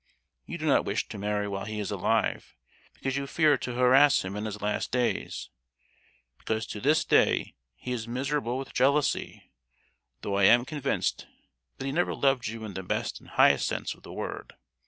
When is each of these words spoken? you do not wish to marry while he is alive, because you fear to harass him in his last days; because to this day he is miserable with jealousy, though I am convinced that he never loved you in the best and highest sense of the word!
you 0.47 0.57
do 0.57 0.65
not 0.65 0.83
wish 0.83 1.07
to 1.07 1.19
marry 1.19 1.47
while 1.47 1.65
he 1.65 1.79
is 1.79 1.91
alive, 1.91 2.55
because 2.95 3.17
you 3.17 3.27
fear 3.27 3.55
to 3.55 3.75
harass 3.75 4.25
him 4.25 4.35
in 4.35 4.45
his 4.45 4.59
last 4.59 4.91
days; 4.91 5.51
because 6.39 6.65
to 6.65 6.81
this 6.81 7.05
day 7.05 7.53
he 7.75 7.91
is 7.91 8.07
miserable 8.07 8.57
with 8.57 8.73
jealousy, 8.73 9.51
though 10.21 10.37
I 10.37 10.45
am 10.45 10.65
convinced 10.65 11.27
that 11.77 11.85
he 11.85 11.91
never 11.91 12.15
loved 12.15 12.47
you 12.47 12.63
in 12.65 12.73
the 12.73 12.81
best 12.81 13.19
and 13.19 13.29
highest 13.29 13.67
sense 13.67 13.93
of 13.93 14.01
the 14.01 14.11
word! 14.11 14.53